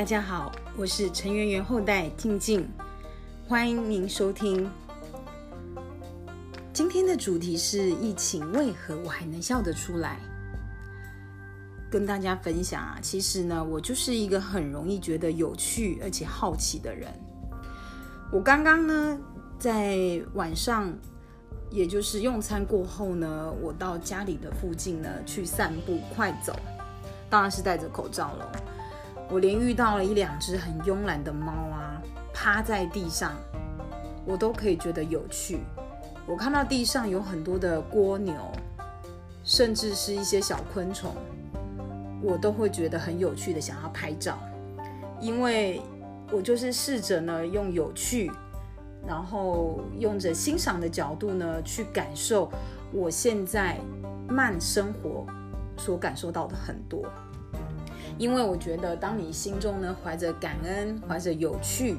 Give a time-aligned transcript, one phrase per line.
[0.00, 2.66] 大家好，我是陈圆圆后代静静，
[3.46, 4.66] 欢迎您收听。
[6.72, 10.18] 今天的主题是疫情为何我还能笑得出来？
[11.90, 17.12] 跟大家分享啊，其实呢，我就是一个很容易觉得有趣而且好奇的人。
[18.32, 19.18] 我刚刚呢，
[19.58, 20.90] 在晚上，
[21.70, 26.58] 也就是用餐过后呢，我到家里的附近呢去散步快走，
[27.28, 28.50] 当然是戴着口罩了。
[29.30, 32.02] 我连遇到了一两只很慵懒的猫啊，
[32.34, 33.32] 趴在地上，
[34.26, 35.60] 我都可以觉得有趣。
[36.26, 38.34] 我看到地上有很多的蜗牛，
[39.44, 41.14] 甚至是一些小昆虫，
[42.20, 44.36] 我都会觉得很有趣的想要拍照，
[45.20, 45.80] 因为
[46.32, 48.32] 我就是试着呢用有趣，
[49.06, 52.50] 然后用着欣赏的角度呢去感受
[52.92, 53.78] 我现在
[54.28, 55.24] 慢生活
[55.76, 57.04] 所感受到的很多。
[58.20, 61.96] 因为我觉得，当你心中呢怀着感恩、怀着有趣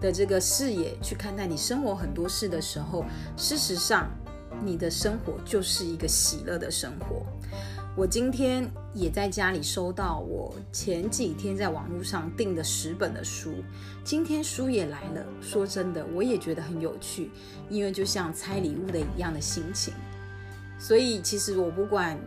[0.00, 3.04] 的这个视野去看待你生活很多事的时候，
[3.36, 4.08] 事实上，
[4.64, 7.22] 你的生活就是一个喜乐的生活。
[7.94, 13.52] 我今天也在家里收到我前几天在网络上订的十本的书，
[14.02, 15.22] 今天书也来了。
[15.42, 17.30] 说真的，我也觉得很有趣，
[17.68, 19.92] 因为就像拆礼物的一样的心情。
[20.78, 22.18] 所以，其实我不管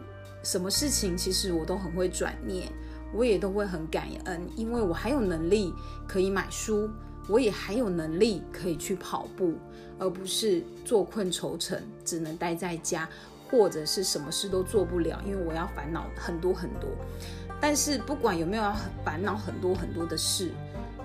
[0.43, 2.71] 什么事情，其实我都很会转念。
[3.13, 5.73] 我也都会很感恩，因为我还有能力
[6.07, 6.89] 可以买书，
[7.27, 9.53] 我也还有能力可以去跑步，
[9.99, 13.07] 而不是坐困愁城，只能待在家，
[13.49, 16.89] 或者是什么事都做不了，因为我要烦恼很多很多。
[17.59, 18.63] 但是不管有没有
[19.05, 20.51] 烦恼很多很多的事，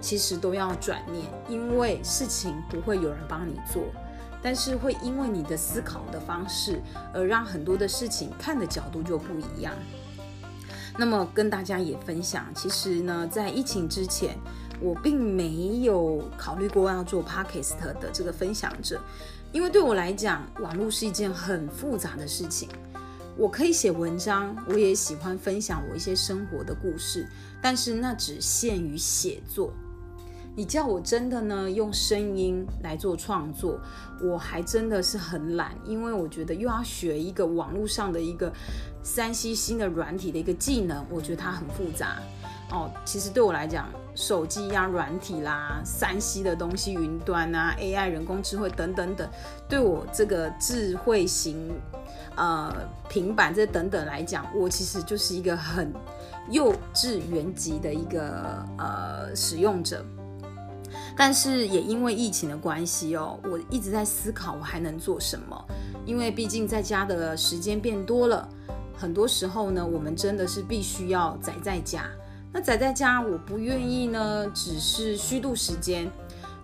[0.01, 3.83] 其实都要转念，因为事情不会有人帮你做，
[4.43, 6.81] 但是会因为你的思考的方式，
[7.12, 9.75] 而让很多的事情看的角度就不一样。
[10.98, 14.39] 那么跟大家也分享，其实呢，在疫情之前，
[14.80, 19.00] 我并没有考虑过要做 podcast 的这个分享者，
[19.53, 22.69] 因为对我来讲，网络是一件很复杂的事情。
[23.37, 27.28] 我可以写文章，我也喜欢分享我一些生活的故事，
[27.60, 29.75] 但是那只限于写作。
[30.56, 33.78] 你叫我真的呢用声音来做创作，
[34.22, 38.50] 我还真的是很懒，因为我觉得又要学一个网络上的一个
[39.03, 42.16] 三 C 新的软体的一个技能，我觉得它很复杂
[42.71, 42.91] 哦。
[43.05, 49.28] 其实对我来讲，手机呀、软体啦、三 C 的东西、云端啊、AI、人工智慧等等等，
[49.69, 51.71] 对我这个智慧型
[52.34, 52.75] 呃
[53.11, 55.93] 平板这等等来讲，我其实就是一个很
[56.49, 60.03] 幼稚园级的一个呃使用者。
[61.16, 65.65] 但是也因为疫情的关系哦，我一直在思考我还能做什么。
[66.04, 68.49] 因为毕竟在家的时间变多了，
[68.97, 72.09] 很多时候呢，我们真的是必须要宅在家。
[72.53, 76.09] 那宅在家，我不愿意呢，只是虚度时间，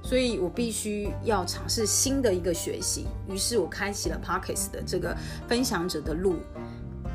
[0.03, 3.07] 所以我必须要尝试新的一个学习。
[3.29, 5.17] 于是我开启了 Pockets 的这个
[5.49, 6.37] 分享者的路。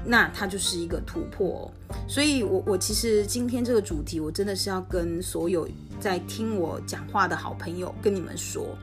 [0.09, 1.69] 那它就是一个突破，
[2.07, 5.68] 所以，我我其实今天这个主题，我真的是要跟所有
[6.00, 8.78] 在听我讲话的好朋友跟你们说，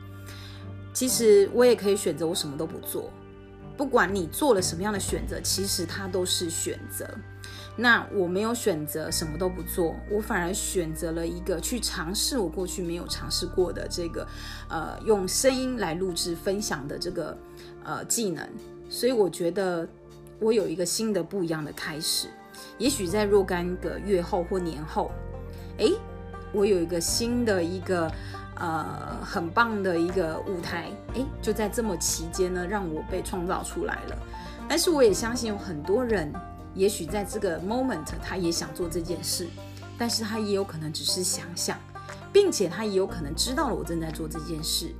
[0.93, 3.09] 其实我也可以选择我什么都不做，
[3.75, 7.09] 不管你做了什么样的选择，其实它都是选择。
[7.75, 14.27] 那我没有选择什么都不做，我反而选择了一个去尝试我过去没有尝试过的这个，
[14.69, 17.35] 呃，用声音来录制分享的这个
[17.83, 18.47] 呃技能，
[18.91, 19.89] 所以我觉得。
[20.39, 22.27] 我有一个新的不一样的开始，
[22.77, 25.11] 也许在若干个月后或年后，
[25.77, 25.93] 诶，
[26.51, 28.11] 我有一个新的一个
[28.55, 34.17] 呃很棒的一个舞台，诶，就在这么期间呢，让我被创造出来了。
[34.67, 36.33] 但是我也相信有很多人，
[36.73, 39.47] 也许在这个 moment 他也想做这件事，
[39.97, 41.77] 但是他也有可能只是想想，
[42.33, 44.93] 并且他也有可能知道了我正在做这件事。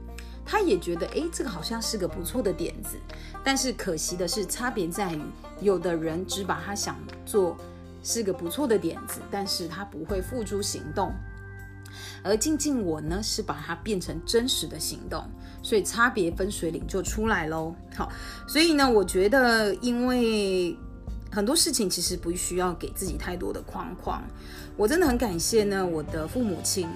[0.46, 2.98] 他也觉得，哎，这个好像是个不错的点子，
[3.44, 5.22] 但是可惜的是，差别在于，
[5.60, 7.58] 有的人只把他想做
[8.04, 11.12] 是个不错的点子，但是他不会付诸行动，
[12.24, 15.28] 而静静我呢，是把它变成真实的行动，
[15.64, 17.74] 所以差别分水岭就出来喽。
[17.96, 18.12] 好，
[18.48, 20.78] 所以呢，我觉得，因为
[21.32, 24.24] 很多事情其实不需要给自己太多的框框，
[24.78, 26.88] 我真的很感谢呢，我的父母亲。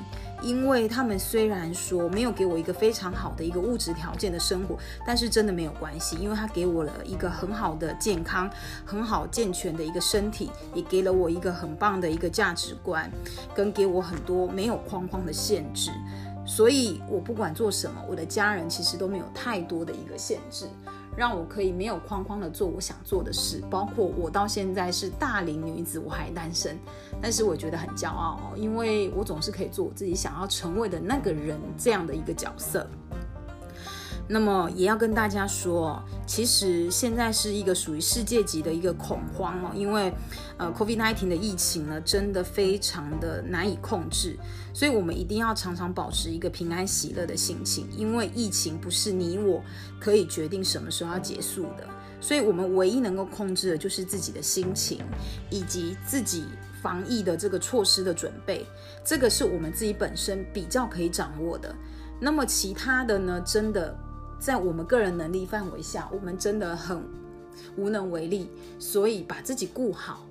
[0.42, 8.50] 因为他们虽然说没有给我一个非常好的一个物质条件的生活，但是真的没有关系，因为他给我了一个很好的健康、
[8.86, 13.10] 很好健全的一个身体，也给了我一个很棒的一个价值观，
[13.54, 15.92] 跟给我很多没有框框的限制。
[16.46, 20.66] 所以我不管做什么，我的家人其实都没有太多的一个限制。
[21.20, 23.62] 让我可以没有框框的做我想做的事。
[23.70, 26.80] 包括我到现在是大龄女子，我还单身，
[27.22, 32.88] 但是我觉得很骄傲哦，因为我总是可以做我自己想要成为的那个人这样的一个角色。
[34.32, 40.14] 那么也要跟大家说，其实现在是一个属于世界级的一个恐慌哦，因为
[40.58, 44.38] 呃，COVID-19 的疫情呢，真的非常的难以控制，
[44.72, 49.64] 所以我们一定要常常保持一个平安喜乐的心情，因为疫情不是你我
[50.00, 51.88] 可以决定什么时候要结束的，
[52.22, 55.00] 所以我们唯一能够控制的就是自己的心情，
[55.50, 56.46] 以及自己
[56.84, 58.64] 防疫的这个措施的准备，
[59.04, 61.74] 这个是我们自己本身比较可以掌握的。
[62.20, 63.98] 那么其他的呢，真的。
[64.40, 67.04] 在我们个人能力范围下，我们真的很
[67.76, 68.50] 无能为力。
[68.80, 70.26] 所以把自己顾好，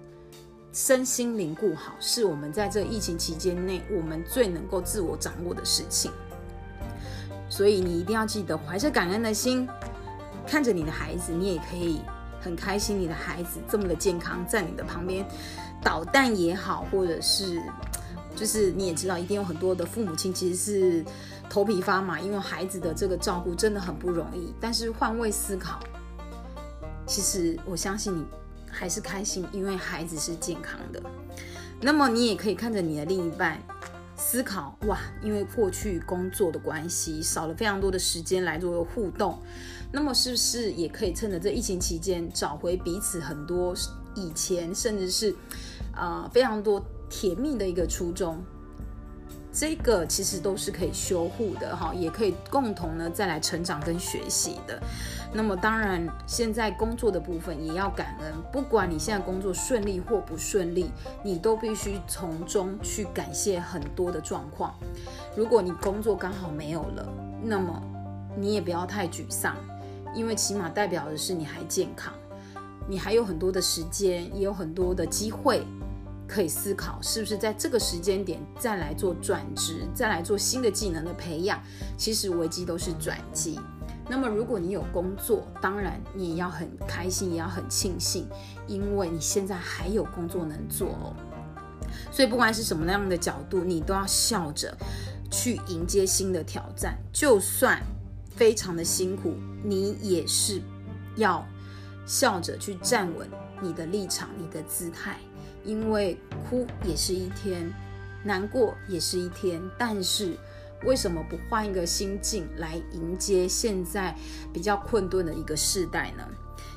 [0.73, 6.11] 身心灵顾好，是我们在这疫情期间内我们最能够自我掌握的事情。
[7.51, 9.69] 所以你一定要记得，怀着感恩的心，
[10.47, 12.01] 看着你的孩子，你也可以
[12.41, 12.99] 很开心。
[12.99, 15.23] 你的孩子这么的健康，在你的旁边
[15.83, 17.63] 捣蛋也好，或者是
[18.35, 21.05] 就是你也知道，一定有很多的父母亲其实是。
[21.49, 24.55] 头皮发麻，因为孩子的这个照顾真的很不容易。
[24.61, 25.81] 但是换位思考，
[27.07, 28.25] 其实我相信你
[28.71, 31.03] 还是开心，因为孩子是健康的。
[31.81, 33.59] 那么你也可以看着你的另一半
[34.17, 39.39] 思考，哇，因为过去工作的关系，少了非常多的时间来做互动。
[39.91, 43.75] 那么是不是也可以趁着这疫情期间，找回彼此很多
[44.15, 45.35] 以前，甚至是
[45.95, 48.45] 啊非常多甜蜜的一个初衷？
[49.59, 54.81] 这个其实都是可以修护的哈，也可以共同呢再来成长跟学习的。
[55.33, 60.93] 那么当然，现在工作的部分也要感恩，不管你现在工作顺利或不顺利，
[61.25, 64.73] 你都必须从中去感谢很多的状况。
[65.37, 67.13] 如果你工作刚好没有了，
[67.43, 67.83] 那么
[68.37, 69.57] 你也不要太沮丧，
[70.15, 72.15] 因为起码代表的是你还健康，
[72.87, 75.67] 你还有很多的时间，也有很多的机会。
[76.29, 81.59] 可以思考是不是在这个时间点再来做转职，再来做新的技能的培养。
[81.97, 83.59] 其实危机都是转机。
[84.11, 88.27] 那么如果你有工作，当然你也要很开心，也要很庆幸，
[88.67, 91.17] 因为你现在还有工作能做哦。
[92.11, 94.77] 所以不管是什么样的角度，你都要笑着
[95.31, 96.99] 去迎接新的挑战。
[97.13, 97.83] 就算
[98.35, 100.63] 非常的辛苦，你也是
[101.17, 101.47] 要
[102.07, 103.29] 笑着去站稳
[103.61, 105.19] 你的立场，你的姿态。
[105.69, 106.17] 因为
[106.49, 107.71] 哭也是一天，
[108.25, 110.35] 难过也是一天，但是
[110.87, 114.17] 为什么不换一个心境来迎接现在
[114.51, 116.27] 比较困顿的一个世代呢？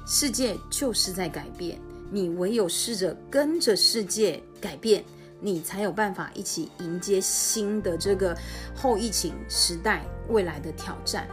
[0.06, 1.80] 世界就是在改变，
[2.12, 5.06] 你唯有试着跟着世界改变，
[5.40, 8.38] 你才有办法一起迎接新的这个
[8.76, 11.26] 后疫情时代未来的挑战。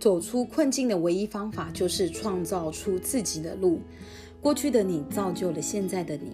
[0.00, 3.80] 走出困境的唯一方法就是创造出自己的路。
[4.40, 6.32] 过去的你造就了现在的你，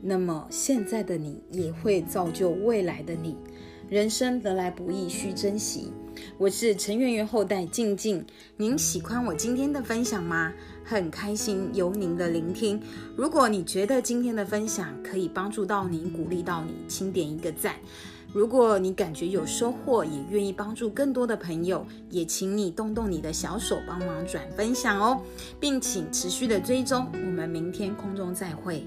[0.00, 3.36] 那么现在的你也会造就未来的你。
[3.88, 5.92] 人生得来不易，需珍惜。
[6.38, 8.24] 我是陈圆圆后代静静，
[8.56, 10.52] 您喜欢我今天的分享吗？
[10.82, 12.80] 很开心有您的聆听。
[13.14, 17.76] 如果你觉得今天的分享可以帮助到您，鼓励到你，请点一个赞。
[18.32, 25.22] 如果你感觉有收获，也愿意帮助更多的朋友，也请你动动你的小手帮忙转分享哦，
[25.60, 27.06] 并请持续的追踪。
[27.12, 28.84] 我们明天空中再会。